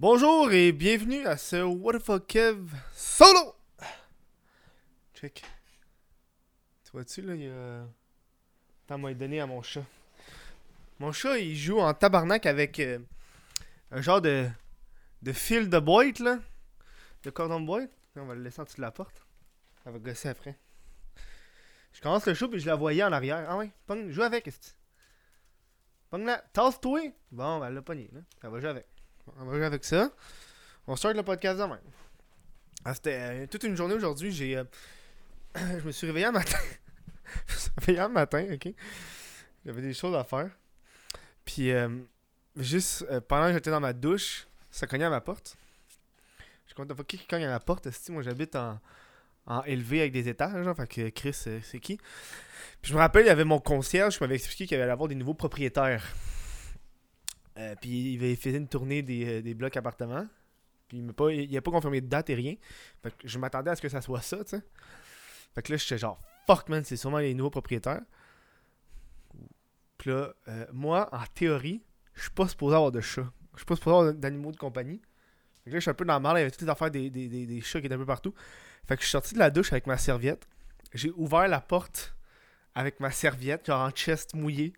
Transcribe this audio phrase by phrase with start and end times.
[0.00, 3.56] Bonjour et bienvenue à ce What the fuck Kev solo!
[5.12, 5.42] Check.
[6.84, 7.84] Tu vois-tu là, il y a.
[8.84, 9.82] Attends, moi, donné à mon chat.
[11.00, 13.00] Mon chat, il joue en tabarnak avec euh,
[13.90, 14.48] un genre de.
[15.22, 16.38] de fil de boîte là.
[17.24, 17.90] De cordon de boîte.
[18.14, 19.26] On va le laisser en dessous de la porte.
[19.82, 20.56] Ça va gosser après.
[21.92, 23.44] Je commence le show puis je la voyais en arrière.
[23.48, 24.76] Ah ouais, pogne, joue avec, est
[26.08, 26.38] Pogne la.
[26.38, 27.12] Tasse-toi!
[27.32, 28.20] Bon, ben, elle l'a pogné, là.
[28.40, 28.86] Ça va jouer avec.
[29.40, 30.10] On va jouer avec ça.
[30.86, 31.80] On start le podcast demain.
[32.84, 34.32] Ah, c'était euh, toute une journée aujourd'hui.
[34.32, 34.56] J'ai.
[34.56, 34.64] euh,
[35.56, 36.58] je me suis réveillé un matin.
[37.46, 38.72] je me suis réveillé un matin, ok?
[39.66, 40.50] J'avais des choses à faire.
[41.44, 41.88] Puis, euh,
[42.56, 45.56] juste pendant que j'étais dans ma douche, ça cognait à ma porte.
[46.66, 47.88] Je compte pas qui cogne à ma porte.
[48.10, 48.78] moi, j'habite en,
[49.46, 50.62] en élevé avec des étages.
[50.64, 51.96] Genre, fait que Chris, c'est qui?
[52.80, 55.08] Puis, je me rappelle, il y avait mon concierge qui m'avait expliqué qu'il allait avoir
[55.08, 56.04] des nouveaux propriétaires.
[57.58, 60.26] Euh, puis il avait fait une tournée des, euh, des blocs appartements.
[60.86, 62.54] Puis il m'a pas, il a pas confirmé de date et rien.
[63.02, 64.62] Fait que je m'attendais à ce que ça soit ça, tu sais.
[65.54, 68.02] Fait que là, j'étais genre, fuck man, c'est sûrement les nouveaux propriétaires.
[69.98, 71.82] Puis là, euh, moi, en théorie,
[72.14, 73.30] je suis pas supposé avoir de chat.
[73.54, 75.02] Je suis pas supposé avoir d'animaux de compagnie.
[75.64, 76.68] Fait que là, je suis un peu dans le mal, il y avait toutes les
[76.68, 78.32] affaires des, des, des, des chats qui étaient un peu partout.
[78.86, 80.46] Fait que je suis sorti de la douche avec ma serviette.
[80.94, 82.14] J'ai ouvert la porte
[82.74, 84.72] avec ma serviette, genre en chest mouillé.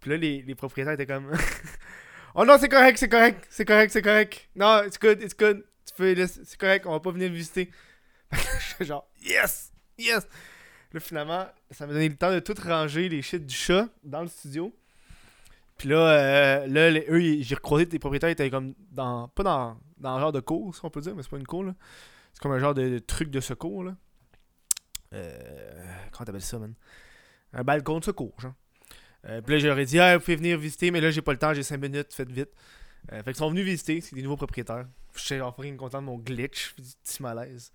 [0.00, 1.32] Puis là, les, les propriétaires étaient comme.
[2.34, 4.48] oh non, c'est correct, c'est correct, c'est correct, c'est correct.
[4.54, 5.64] Non, it's good, it's good.
[5.86, 7.70] Tu peux c'est correct, on va pas venir visiter.
[8.80, 10.26] Genre, yes, yes.
[10.92, 14.22] Là, finalement, ça m'a donné le temps de tout ranger les shit du chat dans
[14.22, 14.74] le studio.
[15.76, 19.28] Puis là, euh, là eux, j'ai recroisé des propriétaires, ils étaient comme dans.
[19.28, 21.46] Pas dans, dans un genre de cour, si on peut dire, mais c'est pas une
[21.46, 21.74] cour, là.
[22.32, 23.96] C'est comme un genre de, de truc de secours, là.
[25.12, 25.94] Euh.
[26.12, 26.74] Comment t'appelles ça, man?
[27.52, 28.54] Un balcon de secours, genre.
[29.26, 31.38] Euh, puis là, j'aurais dit, ah, vous pouvez venir visiter, mais là, j'ai pas le
[31.38, 32.50] temps, j'ai 5 minutes, faites vite.
[33.12, 34.86] Euh, fait qu'ils sont venus visiter, c'est des nouveaux propriétaires.
[35.14, 37.72] Je suis genre fucking content de mon glitch, du petit malaise.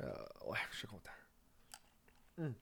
[0.00, 0.12] Euh,
[0.46, 1.10] ouais, je suis content.
[2.38, 2.52] Hmm.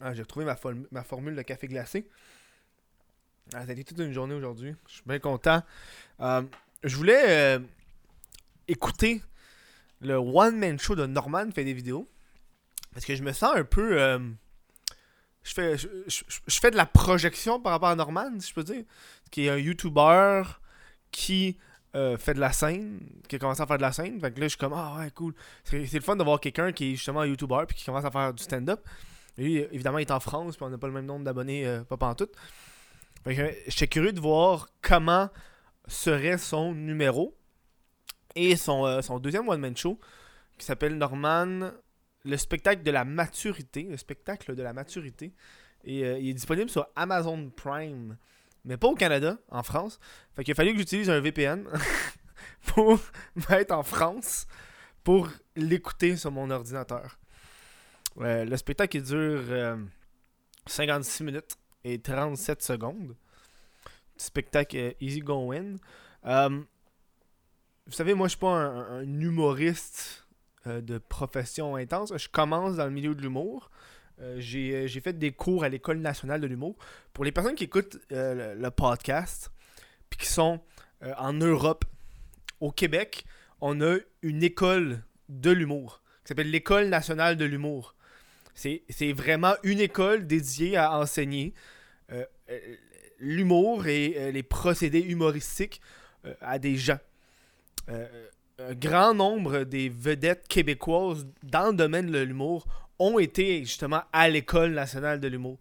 [0.00, 0.56] Ah, j'ai retrouvé ma,
[0.90, 2.08] ma formule de café glacé.
[3.52, 4.74] Ah, ça a été toute une journée aujourd'hui.
[4.86, 5.62] Je suis bien content.
[6.20, 6.42] Euh,
[6.84, 7.58] je voulais euh,
[8.68, 9.22] écouter
[10.00, 12.08] le one-man show de Norman fait des vidéos.
[12.92, 14.18] Parce que je me sens un peu.
[15.50, 18.84] Je, fais, je, fais de la projection par rapport à Norman, si je peux dire.
[19.30, 20.42] Qui est un YouTuber
[21.10, 21.58] qui
[21.96, 24.20] euh, fait de la scène, qui a commencé à faire de la scène.
[24.20, 25.34] Fait que là, je suis comme, ah ouais, cool.
[25.64, 28.12] C'est le fun de voir quelqu'un qui est justement un YouTuber puis qui commence à
[28.12, 28.80] faire du stand-up.
[29.36, 31.82] Lui, évidemment, il est en France, puis on n'a pas le même nombre d'abonnés, euh,
[31.82, 32.32] pas pantoute.
[33.24, 35.30] Fait que j'étais curieux de voir comment
[35.88, 37.36] serait son numéro
[38.36, 39.98] et son, euh, son deuxième one-man show
[40.58, 41.70] qui s'appelle Norman,
[42.24, 43.84] le spectacle de la maturité.
[43.84, 45.32] Le spectacle de la maturité.
[45.84, 48.16] Et euh, il est disponible sur Amazon Prime,
[48.64, 49.98] mais pas au Canada, en France.
[50.34, 51.66] Fait qu'il a fallu que j'utilise un VPN
[52.66, 53.00] pour
[53.48, 54.46] mettre en France
[55.02, 57.18] pour l'écouter sur mon ordinateur.
[58.18, 59.76] Euh, le spectacle il dure euh,
[60.66, 63.16] 56 minutes et 37 secondes.
[64.16, 65.76] Spectacle euh, easy going.
[66.26, 66.62] Euh,
[67.86, 70.26] vous savez, moi je suis pas un humoriste
[70.66, 72.12] euh, de profession intense.
[72.14, 73.70] Je commence dans le milieu de l'humour.
[74.20, 76.76] Euh, j'ai euh, j'ai fait des cours à l'École nationale de l'humour.
[77.14, 79.50] Pour les personnes qui écoutent le, podcast,
[80.10, 80.60] puis qui sont
[81.16, 81.86] en Europe,
[82.60, 83.24] au Québec,
[83.62, 87.94] on a une école de l'humour qui s'appelle l'École nationale de l'humour.
[88.54, 91.54] C'est vraiment une école dédiée à enseigner
[93.18, 95.80] l'humour et les procédés humoristiques
[96.42, 96.98] à des gens.
[98.68, 102.66] Un grand nombre des vedettes québécoises dans le domaine de l'humour
[102.98, 105.58] ont été justement à l'École nationale de l'humour.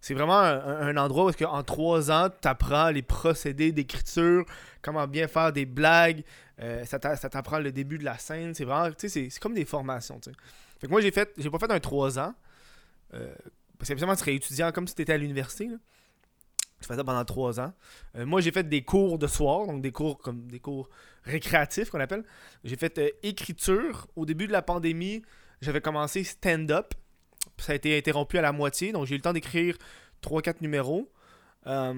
[0.00, 4.44] C'est vraiment un, endroit où que en trois ans, tu apprends les procédés d'écriture,
[4.82, 6.24] comment bien faire des blagues,
[6.60, 8.52] euh, ça t'a- ça t'apprend le début de la scène.
[8.54, 10.20] C'est vraiment, tu sais, c'est- comme des formations.
[10.80, 12.34] Fait que moi, j'ai fait, j'ai pas fait un trois ans,
[13.14, 13.32] euh,
[13.78, 15.68] parce qu'habituellement, tu serais étudiant comme si tu étais à l'université.
[16.82, 17.72] Tu fais ça pendant trois ans.
[18.16, 20.90] Euh, moi, j'ai fait des cours de soir, donc des cours comme des cours
[21.22, 22.24] récréatifs qu'on appelle.
[22.64, 24.08] J'ai fait euh, écriture.
[24.16, 25.22] Au début de la pandémie,
[25.60, 26.94] j'avais commencé stand-up.
[27.58, 29.76] Ça a été interrompu à la moitié, donc j'ai eu le temps d'écrire
[30.22, 31.08] 3-4 numéros.
[31.68, 31.94] Euh,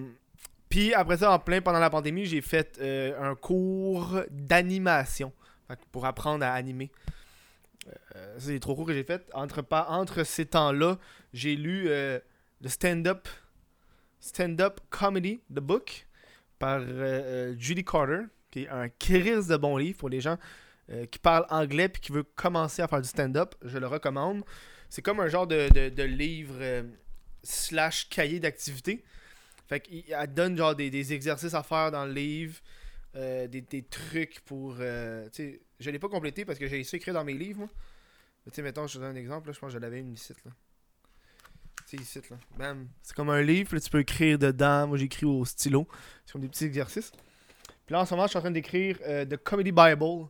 [0.68, 2.80] puis après ça, en plein pendant la pandémie, j'ai fait
[3.18, 5.32] un cours d'animation
[5.92, 6.90] pour apprendre à animer.
[8.38, 9.30] C'est les trois cours que j'ai fait.
[9.34, 10.98] Entre, entre ces temps-là,
[11.32, 13.28] j'ai lu le stand-up
[14.24, 16.06] Stand-up Comedy, The Book,
[16.58, 20.38] par euh, euh, Judy Carter, qui est un crise de bon livre pour les gens
[20.90, 23.54] euh, qui parlent anglais et qui veulent commencer à faire du stand-up.
[23.62, 24.42] Je le recommande.
[24.88, 26.84] C'est comme un genre de, de- livre euh,
[27.42, 29.04] slash cahier d'activité.
[29.68, 32.58] Fait qu'elle donne genre des, des exercices à faire dans le livre,
[33.14, 34.76] des, des trucs pour.
[34.76, 37.68] je l'ai pas complété parce que j'ai essayé d'écrire dans mes livres.
[38.46, 40.00] Mais tu sais, mettons, je te donne un exemple, là, je pense que je l'avais
[40.00, 40.52] une ici, là.
[43.02, 44.86] C'est comme un livre, tu peux écrire dedans.
[44.88, 45.86] Moi, j'écris au stylo.
[46.24, 47.10] C'est comme des petits exercices.
[47.86, 50.28] Puis là, en ce moment, je suis en train d'écrire euh, The Comedy Bible.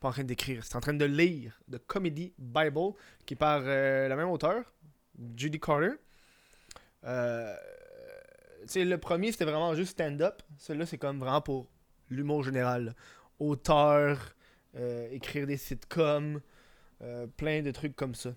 [0.00, 2.92] Pas en train d'écrire, c'est en train de lire The Comedy Bible,
[3.26, 4.62] qui est par euh, la même auteur,
[5.36, 5.94] Judy Carter.
[7.04, 7.54] Euh,
[8.74, 10.42] le premier, c'était vraiment juste stand-up.
[10.58, 11.68] Celui-là, c'est comme vraiment pour
[12.10, 12.94] l'humour général.
[13.38, 14.34] Auteur,
[14.76, 16.40] euh, écrire des sitcoms,
[17.02, 18.30] euh, plein de trucs comme ça.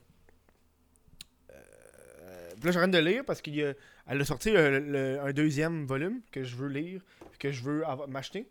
[2.61, 3.75] Puis là, train de lire parce qu'elle
[4.07, 7.01] a, a sorti un deuxième volume que je veux lire,
[7.39, 8.47] que je veux m'acheter.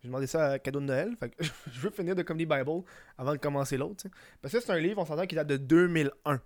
[0.00, 1.16] J'ai demandé ça à cadeau de Noël.
[1.18, 1.42] Fait que
[1.72, 2.82] je veux finir de Comedy Bible
[3.16, 4.06] avant de commencer l'autre.
[4.40, 6.40] Parce que c'est un livre, on s'entend, qui date de 2001.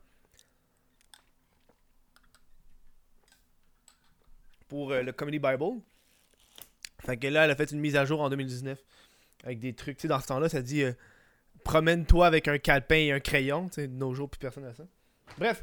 [4.68, 5.82] Pour euh, le Comedy Bible.
[7.00, 8.82] Fait que là, elle a fait une mise à jour en 2019.
[9.44, 9.98] Avec des trucs.
[9.98, 10.92] Tu sais, dans ce temps-là, ça dit euh,
[11.64, 13.68] Promène-toi avec un calepin et un crayon.
[13.76, 14.84] De nos jours, plus personne n'a ça.
[15.36, 15.62] Bref.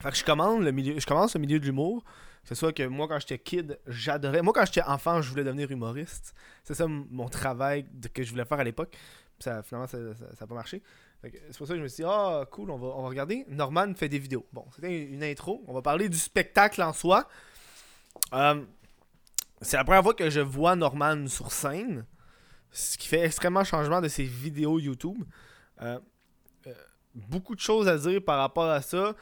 [0.00, 2.04] Fait que je commence le milieu, je commence le milieu de l'humour.
[2.42, 4.42] Que ce soit que moi, quand j'étais kid, j'adorais.
[4.42, 6.34] Moi, quand j'étais enfant, je voulais devenir humoriste.
[6.64, 7.84] C'est ça mon travail
[8.14, 8.96] que je voulais faire à l'époque.
[9.38, 10.82] Ça, finalement, ça n'a pas marché.
[11.22, 13.44] C'est pour ça que je me suis dit, ah, cool, on va, on va regarder.
[13.48, 14.46] Norman fait des vidéos.
[14.52, 15.64] Bon, c'était une, une intro.
[15.66, 17.28] On va parler du spectacle en soi.
[18.32, 18.64] Euh,
[19.60, 22.06] c'est la première fois que je vois Norman sur scène.
[22.70, 25.24] Ce qui fait extrêmement changement de ses vidéos YouTube.
[25.82, 25.98] Euh,
[26.66, 26.74] euh,
[27.14, 29.14] beaucoup de choses à dire par rapport à ça.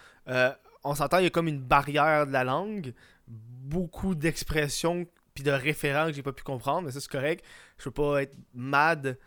[0.86, 2.94] On s'entend, il y a comme une barrière de la langue.
[3.26, 7.44] Beaucoup d'expressions puis de référents que j'ai pas pu comprendre, mais ça c'est correct.
[7.78, 9.18] Je peux pas être mad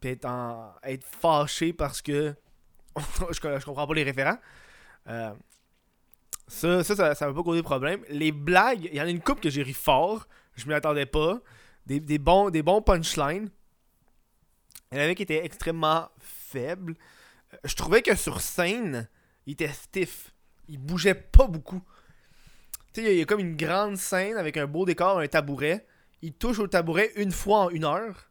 [0.00, 2.34] puis être, fâché parce que
[2.96, 4.38] je, je comprends pas les référents.
[5.08, 5.32] Euh,
[6.48, 8.04] ça, ça, ça, ça m'a pas causé de problème.
[8.08, 10.26] Les blagues, il y en a une coupe que j'ai ri fort.
[10.54, 11.40] Je m'y attendais pas.
[11.86, 13.50] Des, des bons, des bons punchlines.
[14.90, 16.94] Il y en avait qui étaient extrêmement faibles.
[17.54, 19.08] Euh, Je trouvais que sur scène,
[19.46, 20.31] il était stiff.
[20.68, 21.82] Il bougeait pas beaucoup.
[22.92, 25.86] Tu sais, il y a- comme une grande scène avec un beau décor, un tabouret.
[26.20, 28.30] Il touche au tabouret une fois en une heure.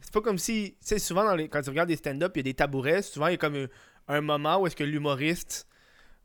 [0.00, 0.76] C'est pas comme si.
[0.80, 3.02] Tu sais, souvent, quand tu regardes des stand-up, il y a des tabourets.
[3.02, 3.68] Souvent, il y a comme
[4.08, 5.68] un, moment où est-ce que l'humoriste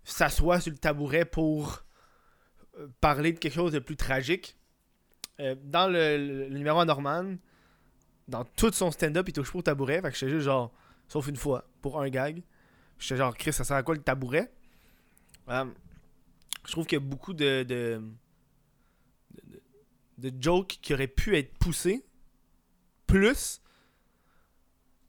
[0.04, 1.84] s'assoit sur le tabouret pour
[2.80, 4.58] euh, parler de quelque chose de plus tragique.
[5.40, 7.36] Euh, dans le, numéro à Norman,
[8.28, 10.02] dans tout son stand-up, il touche pas au tabouret.
[10.02, 10.72] Fait que j'étais juste genre,
[11.08, 12.42] sauf une fois, pour un gag.
[13.00, 14.52] J'étais genre, Chris, ça sert à quoi le tabouret?
[15.48, 18.02] Je trouve qu'il y a beaucoup de, de,
[20.18, 22.06] de, jokes qui auraient pu être poussés
[23.06, 23.62] plus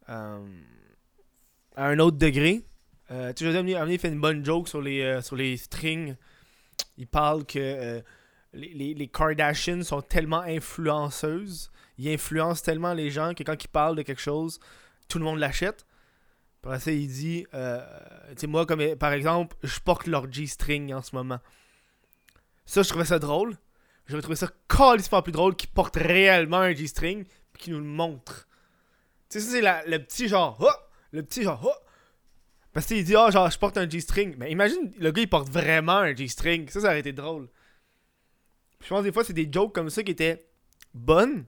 [0.08, 0.46] euh,
[1.76, 2.64] à un autre degré.
[3.10, 6.16] Euh, tu sais, fait une bonne joke sur les, euh, sur les strings.
[6.96, 8.00] Il parle que euh,
[8.52, 11.70] les, les, les Kardashians sont tellement influenceuses.
[11.98, 14.58] Ils influencent tellement les gens que quand ils parlent de quelque chose,
[15.08, 15.86] tout le monde l'achète.
[16.64, 17.80] Après ça, il dit euh,
[18.30, 21.38] Tu sais, moi, comme par exemple, je porte leur G-string en ce moment.
[22.64, 23.56] Ça, je trouvais ça drôle.
[24.06, 27.84] J'aurais trouvé ça calissement plus drôle qu'ils portent réellement un G-string puis qu'ils nous le
[27.86, 28.48] montrent.
[29.28, 30.70] Tu sais, c'est le petit genre Oh!
[31.12, 31.86] Le petit genre Oh!
[32.72, 34.34] Parce qu'il dit, ah, genre, je porte un G-string.
[34.38, 36.68] Mais imagine, le gars, il porte vraiment un G-string.
[36.68, 37.48] Ça, ça aurait été drôle.
[38.82, 40.46] Je pense des fois, c'est des jokes comme ça qui étaient
[40.92, 41.44] bonnes.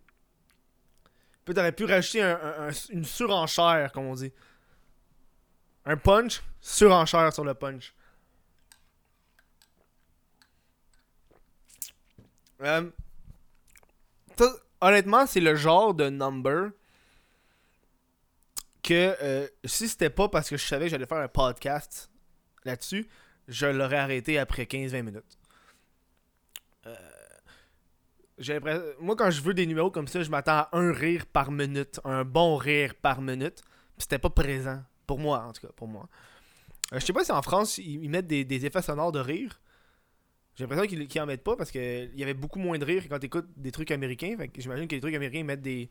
[1.45, 4.33] Puis t'aurais pu rajouter un- un- un- une surenchère, comme on dit.
[5.87, 7.95] Un punch, surenchère sur le punch.
[12.61, 12.91] Euh,
[14.81, 16.71] honnêtement, c'est le genre de number
[18.83, 22.11] que euh, si c'était pas parce que je savais que j'allais faire un podcast
[22.65, 23.09] là-dessus,
[23.49, 25.39] je l'aurais arrêté après 15-20 minutes.
[26.87, 31.51] Euh, Moi, quand je veux des numéros comme ça, je m'attends à un rire par
[31.51, 33.63] minute, un bon rire par minute.
[33.97, 34.83] Puis C'était pas présent.
[35.07, 36.09] Pour moi, en tout cas, pour moi.
[36.93, 39.61] Euh, je sais pas si en France, ils, mettent des, effets sonores de rire.
[40.55, 43.19] J'ai l'impression qu'ils en mettent pas parce qu'il y avait beaucoup moins de rire quand
[43.19, 44.37] tu écoutes des trucs américains.
[44.57, 45.91] J'imagine que les trucs américains mettent des,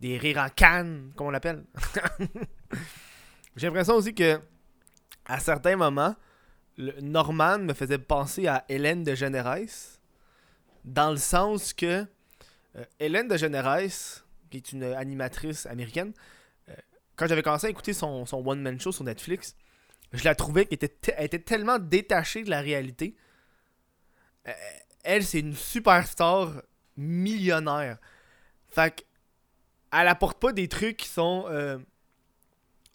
[0.00, 1.64] des rires en canne, comme on l'appelle.
[3.56, 4.40] J'ai l'impression aussi que
[5.26, 6.14] à certains moments,
[6.76, 10.00] le Norman me faisait penser à Hélène de Généresse.
[10.84, 12.06] Dans le sens que
[12.76, 16.12] euh, Hélène de Généresse, qui est une animatrice américaine,
[17.16, 19.56] quand j'avais commencé à écouter son, son one-man show sur Netflix,
[20.12, 23.16] je la trouvais qu'elle était, était tellement détachée de la réalité.
[24.46, 24.52] Euh,
[25.02, 26.62] elle, c'est une superstar
[26.96, 27.98] millionnaire.
[28.68, 29.04] Fait
[29.92, 31.78] elle apporte pas des trucs qui sont euh,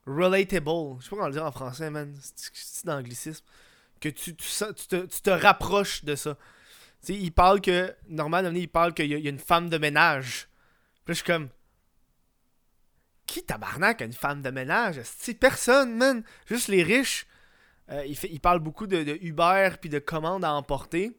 [0.05, 0.97] relatable.
[0.99, 2.15] Je sais pas comment le dire en français, man.
[2.21, 3.45] C'est d'anglicisme.
[3.99, 6.37] Que tu, tu, tu te, tu te rapproches de ça.
[7.01, 7.95] sais, il parle que.
[8.09, 10.47] Normal, il parle qu'il y, a une femme de ménage.
[11.05, 11.49] Puis je suis comme.
[13.31, 16.21] Qui tabarnak une femme de ménage C'est personne, man.
[16.47, 17.25] Juste les riches.
[17.89, 21.17] Euh, il, parle beaucoup de, Uber puis de commandes à emporter.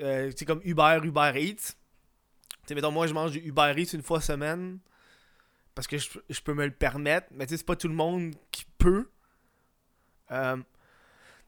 [0.00, 1.76] Euh, c'est comme Uber, Uber Eats.
[2.66, 4.80] sais, mettons, moi, je mange du Uber Eats une fois semaine
[5.76, 7.28] parce que je, peux me le permettre.
[7.30, 9.08] Mais c'est pas tout le monde qui peut.
[10.32, 10.56] Euh,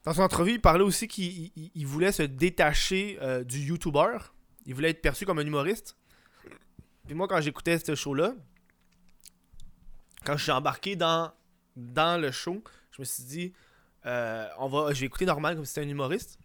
[0.05, 4.19] dans son entrevue, il parlait aussi qu'il voulait se détacher du YouTuber.
[4.65, 5.97] Il voulait être perçu comme un humoriste.
[7.05, 8.35] Puis moi, quand j'écoutais ce show-là,
[10.25, 11.31] quand je suis embarqué dans,
[11.75, 13.53] dans le show, je me suis dit,
[14.05, 16.39] euh, on va, je vais écouter normal comme si c'était un humoriste.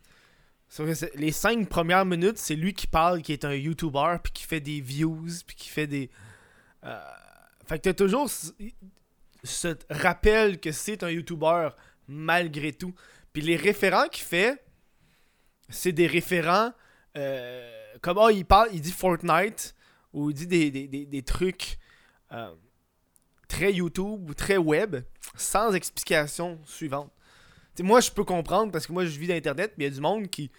[1.15, 4.61] Les cinq premières minutes, c'est lui qui parle, qui est un YouTuber, puis qui fait
[4.61, 6.11] des views, puis qui fait des.
[6.85, 6.99] Euh,
[7.67, 8.31] fait que t'as toujours
[9.43, 11.71] ce rappel que c'est un YouTuber
[12.07, 12.95] malgré tout.
[13.33, 14.63] Puis les référents qu'il fait,
[15.71, 16.73] c'est des référents
[17.17, 17.71] euh,
[18.01, 19.75] comme oh, il parle, il dit Fortnite
[20.13, 21.79] ou il dit des, trucs
[22.33, 22.55] euh,
[23.49, 24.97] très YouTube ou très web
[25.35, 27.11] sans explication suivante.
[27.81, 30.01] moi, je peux comprendre parce que moi, je vis d'internet, mais il y a du
[30.01, 30.51] monde qui,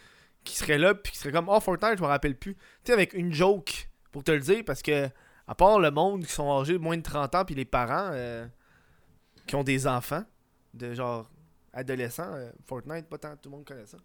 [0.43, 2.57] qui serait là puis qui serait comme oh Fortnite, je me rappelle plus.
[2.83, 5.09] Tu avec une joke pour te le dire parce que
[5.47, 8.09] à part le monde qui sont âgés de moins de 30 ans puis les parents
[8.13, 8.45] euh,
[9.47, 10.23] qui ont des enfants
[10.73, 11.29] de genre
[11.73, 13.97] adolescent, euh, Fortnite, pas tant tout le monde connaît ça.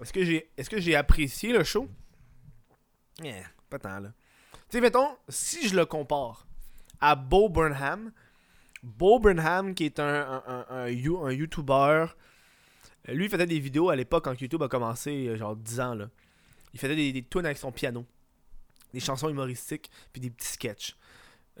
[0.00, 1.88] Est-ce que j'ai est-ce que j'ai apprécié le show?
[3.22, 4.12] Yeah, pas tant là.
[4.52, 6.46] Tu sais mettons si je le compare
[7.00, 8.12] à Bo Burnham,
[8.82, 12.06] Bo Burnham qui est un un, YouTuber
[13.08, 15.94] lui il faisait des vidéos à l'époque quand YouTube a commencé euh, genre 10 ans
[15.94, 16.08] là.
[16.72, 18.04] Il faisait des, des tunes avec son piano,
[18.92, 20.96] des chansons humoristiques puis des petits sketchs.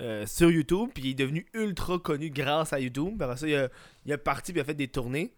[0.00, 3.22] Euh, sur YouTube, puis il est devenu ultra connu grâce à YouTube.
[3.22, 5.32] Après ça, il a, a parti, puis il a fait des tournées.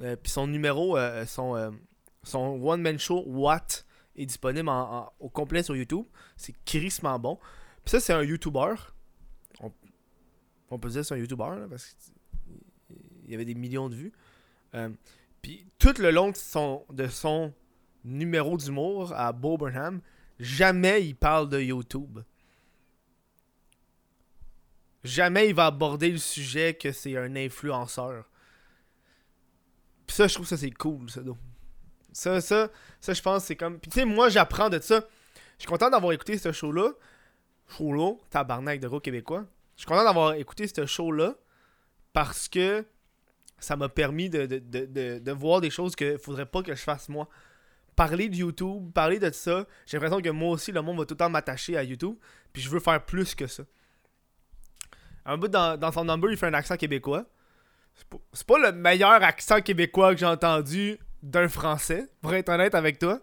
[0.00, 1.76] Euh, puis son numéro, euh, son,
[2.22, 3.82] son one-man show, What,
[4.18, 4.70] est disponible
[5.20, 6.04] au complet sur YouTube.
[6.36, 7.38] C'est crissement bon.
[7.86, 8.74] Ça, c'est un YouTuber.
[10.70, 11.96] On, peut dire c'est un YouTuber, parce
[13.24, 14.12] qu'il y avait des millions de vues.
[15.40, 17.54] puis tout le long de son,
[18.04, 20.00] numéro d'humour à Bo Burnham,
[20.38, 22.20] jamais il parle de YouTube
[25.04, 28.24] jamais il va aborder le sujet que c'est un influenceur.
[30.08, 31.20] Ça, je trouve ça c'est cool, ça.
[32.12, 32.68] Ça, ça,
[33.00, 33.78] ça, je pense, c'est comme.
[33.78, 35.00] Puis tu sais, moi, j'apprends de ça.
[35.58, 36.90] Je suis content d'avoir écouté ce show-là.
[37.76, 39.44] Show-là, tabarnak de gros québécois.
[39.76, 41.34] Je suis content d'avoir écouté ce show-là
[42.12, 42.84] parce que
[43.58, 47.28] ça m'a permis de, voir des choses que faudrait pas que je fasse moi.
[47.96, 51.14] Parler de YouTube, parler de ça, j'ai l'impression que moi aussi, le monde va tout
[51.14, 52.16] le temps m'attacher à YouTube.
[52.52, 53.64] Puis je veux faire plus que ça.
[55.24, 57.26] Un bout dans, son number, il fait un accent québécois.
[58.32, 62.98] C'est pas, le meilleur accent québécois que j'ai entendu d'un français, pour être honnête avec
[62.98, 63.20] toi.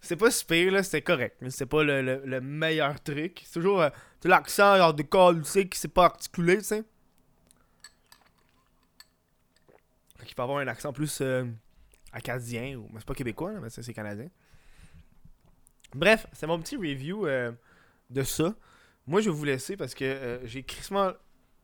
[0.00, 3.42] C'est pas super, là, c'est correct, mais c'est pas le, meilleur truc.
[3.44, 3.90] C'est toujours euh,
[4.24, 6.84] l'accent genre de col, tu sais, qui s'est pas articulé, tu sais.
[10.28, 11.44] Il peut avoir un accent plus euh,
[12.12, 14.28] acadien, ou c'est pas québécois, mais c'est canadien.
[15.94, 17.52] Bref, c'est mon petit review euh,
[18.08, 18.54] de ça.
[19.06, 21.12] Moi, je vais vous laisser parce que euh, j'ai crissement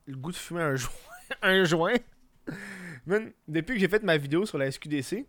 [0.05, 0.91] le goût de fumer un joint.
[1.41, 1.95] un joint.
[3.47, 5.25] Depuis que j'ai fait ma vidéo sur la SQDC,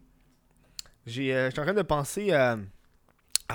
[1.06, 2.58] j'ai, euh, en train de penser à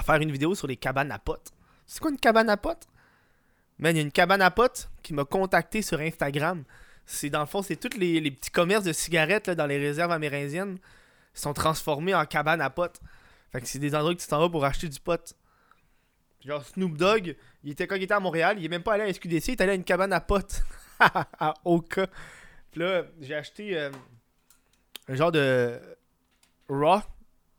[0.04, 1.52] faire une vidéo sur les cabanes à potes.
[1.86, 2.88] C'est quoi une cabane à potes?
[3.78, 6.64] Man, il y a une cabane à potes qui m'a contacté sur Instagram.
[7.06, 10.80] C'est dans le fond, c'est tous les, petits commerces de cigarettes dans les réserves amérindiennes
[11.34, 13.00] sont transformés en cabane à potes.
[13.52, 15.36] Fait que c'est des endroits que tu t'en vas pour acheter du pot.
[16.44, 19.04] Genre Snoop Dogg, il était quand il était à Montréal, il est même pas allé
[19.04, 20.64] à SQDC, il est allé à une cabane à potes
[21.00, 22.08] à Oka.
[22.76, 23.92] Là, j'ai acheté euh,
[25.08, 25.80] un genre de
[26.68, 27.02] Raw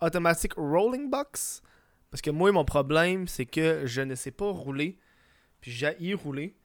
[0.01, 1.63] Automatic Rolling Box.
[2.11, 4.99] Parce que moi, mon problème, c'est que je ne sais pas rouler.
[5.61, 6.57] Puis j'ai y rouler.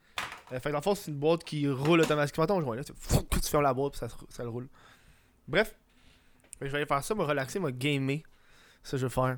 [0.51, 2.43] Euh, fait que dans le fond, c'est une boîte qui roule automatiquement.
[2.43, 4.67] Attends, je vois là, tu, tu fermes la boîte, puis ça, le roule.
[5.47, 5.75] Bref,
[6.59, 8.19] je vais aller faire ça, me relaxer, me gamer.
[8.83, 9.37] Ça, je vais faire.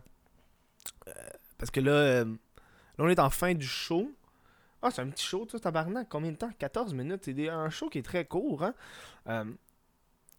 [1.08, 1.12] Euh,
[1.58, 2.26] parce que là,
[2.98, 4.12] Là, on est en fin du show.
[4.84, 6.08] Ah, c'est un petit show, tu tabarnak.
[6.10, 6.52] Combien de temps?
[6.60, 7.22] 14 minutes.
[7.24, 8.64] C'est un show qui est très court.
[8.64, 8.74] Hein?
[9.28, 9.46] Euh,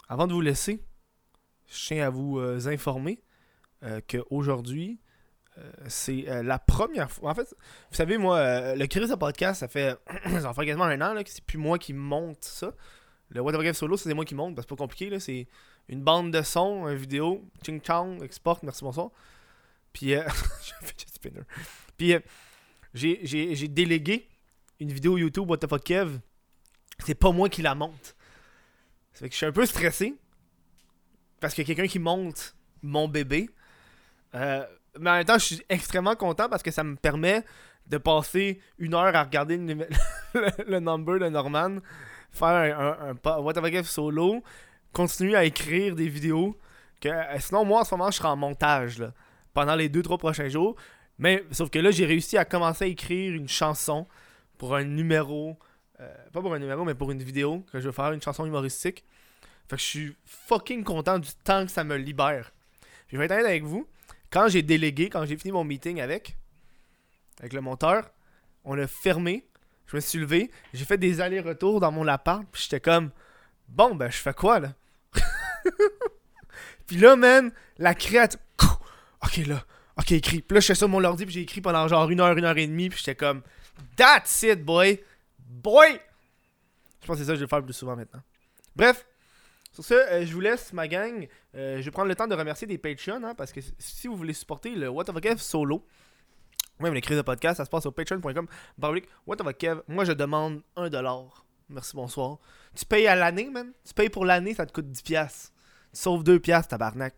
[0.08, 0.84] avant de vous laisser,
[1.66, 3.22] je tiens à vous euh, informer
[3.82, 5.00] euh, qu'aujourd'hui,
[5.86, 7.30] c'est la première fois.
[7.30, 7.48] En fait,
[7.90, 9.96] vous savez, moi, le Chris podcast, ça fait,
[10.40, 12.74] ça fait quasiment un an que c'est plus moi qui monte ça.
[13.30, 15.18] Le What the Solo, c'est moi qui monte, c'est pas compliqué.
[15.20, 15.46] C'est
[15.88, 19.10] une bande de son, une vidéo, ching chang, export, merci bonsoir.
[19.92, 20.24] Puis, euh,
[21.96, 22.16] Puis,
[22.92, 24.28] j'ai délégué
[24.81, 26.19] une vidéo YouTube What Kev.
[27.04, 28.16] C'est pas moi qui la monte.
[29.12, 30.14] Ça fait que je suis un peu stressé.
[31.40, 33.50] Parce qu'il y a quelqu'un qui monte mon bébé.
[34.35, 34.64] Euh,
[34.99, 37.45] mais en même temps, je suis extrêmement content parce que ça me permet
[37.87, 39.87] de passer une heure à regarder le,
[40.66, 41.78] le, number de Norman,
[42.31, 44.43] faire un, un, solo,
[44.93, 46.57] continuer à écrire des vidéos.
[47.00, 49.12] Que, euh, sinon, moi, en ce moment, je serai en montage là,
[49.52, 50.76] pendant les 2-3 prochains jours.
[51.19, 54.07] Mais sauf que là, j'ai réussi à commencer à écrire une chanson
[54.58, 55.58] pour un numéro.
[56.00, 58.46] Euh, pas pour un numéro, mais pour une vidéo que je vais faire, une chanson
[58.46, 59.04] humoristique.
[59.68, 62.52] Fait que je suis fucking content du temps que ça me libère.
[63.08, 63.87] je vais être honnête avec vous.
[64.30, 66.37] Quand j'ai délégué, quand j'ai fini mon meeting avec,
[67.38, 68.11] avec le monteur,
[68.64, 69.46] on l'a fermé.
[69.87, 73.11] Je me suis levé, j'ai fait des allers-retours dans mon appart, puis j'étais comme,
[73.68, 74.73] bon, ben, je fais quoi, là?
[76.87, 78.40] puis là, man, la créature.
[79.23, 79.64] Ok, là,
[79.99, 80.40] ok, écrit.
[80.40, 82.44] Puis là, je fais ça mon ordi, puis j'ai écrit pendant genre une heure, une
[82.44, 83.42] heure et demie, puis j'étais comme,
[83.97, 85.00] that's it, boy!
[85.38, 86.00] Boy!
[87.00, 88.23] Je pense que c'est ça que je vais faire plus souvent maintenant.
[88.75, 89.07] Bref,
[89.73, 91.28] sur ce, euh, je vous laisse, ma gang.
[91.54, 94.16] Euh, je vais prendre le temps de remercier des Patreons, hein, parce que si vous
[94.16, 95.85] voulez supporter le What of a Kev solo,
[96.81, 98.47] même les crises de podcast, ça se passe au patreon.com.
[99.26, 101.28] What of a Kev, moi je demande 1$.
[101.69, 102.38] Merci, bonsoir.
[102.75, 103.73] Tu payes à l'année, man?
[103.85, 105.02] Tu payes pour l'année, ça te coûte 10$.
[105.02, 107.14] Tu sauves 2$, tabarnak.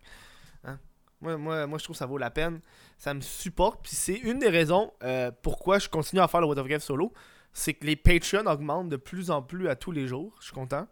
[1.23, 1.37] Hein?
[1.37, 2.61] Moi, moi, moi, je trouve que ça vaut la peine.
[2.99, 3.83] Ça me supporte.
[3.83, 7.13] Puis c'est une des raisons euh, pourquoi je continue à faire le What solo.
[7.53, 10.35] C'est que les Patreons augmentent de plus en plus à tous les jours.
[10.41, 10.87] Je suis content.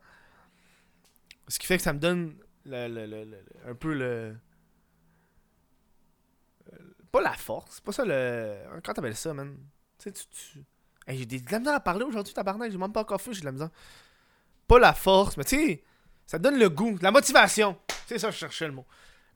[1.48, 4.36] Ce qui fait que ça me donne un peu le.
[6.72, 6.78] Euh,
[7.12, 8.56] pas la force, pas ça le.
[8.82, 9.56] Quand t'appelles ça, man?
[9.98, 10.26] Tu sais, tu.
[10.26, 10.64] tu...
[11.08, 12.72] j'ai des, de la misère à parler aujourd'hui, tabarnak.
[12.72, 13.70] J'ai même pas encore fait, j'ai de la misère.
[14.66, 15.84] Pas la force, mais tu sais,
[16.26, 17.78] ça donne le goût, la motivation.
[18.06, 18.86] C'est ça, je cherchais le mot.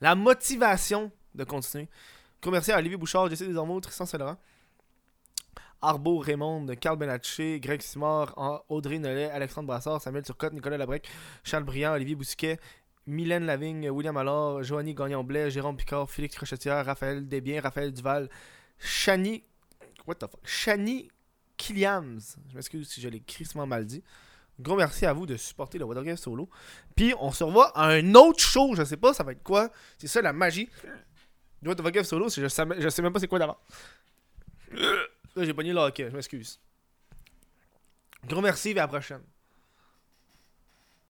[0.00, 1.88] La motivation de continuer.
[2.40, 4.36] Commercial à Olivier Bouchard, Jesse Desormeaux, Tristan Celeran.
[5.80, 8.34] Arbo, Raymond, Carl Benatché, Greg Simard,
[8.68, 11.08] Audrey Nollet, Alexandre Brassard, Samuel Turcotte, Nicolas Labrec,
[11.44, 12.58] Charles Briand, Olivier Bousquet,
[13.06, 18.28] Mylène Lavigne, William Allard, Joanie Gagnon-Blais, Jérôme Picard, Félix Crochetière, Raphaël Desbiens, Raphaël Duval,
[18.78, 19.44] Chani.
[20.06, 20.40] What the fuck?
[20.44, 21.08] Chani
[21.56, 22.36] Killiams.
[22.50, 24.02] Je m'excuse si je l'ai crissement mal dit.
[24.58, 26.48] Gros merci à vous de supporter le Watergame Solo.
[26.96, 28.74] Puis on se revoit à un autre show.
[28.74, 29.70] Je sais pas, ça va être quoi?
[29.98, 30.68] C'est ça la magie.
[31.62, 33.58] Du Watergame Solo, je sais, je sais même pas c'est quoi d'avant
[35.44, 36.60] j'ai pogné le hockey, je m'excuse.
[38.26, 39.22] Gros merci et à la prochaine.